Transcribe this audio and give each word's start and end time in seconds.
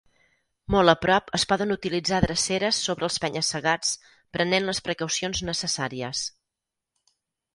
Molt 0.75 0.91
a 0.93 0.93
prop 1.01 1.27
es 1.37 1.43
poden 1.51 1.73
utilitzar 1.75 2.21
dreceres 2.23 2.79
sobre 2.87 3.05
els 3.09 3.19
penya-segats 3.25 3.93
prenent 4.37 4.65
les 4.69 4.81
precaucions 4.87 5.43
necessàries. 5.53 6.23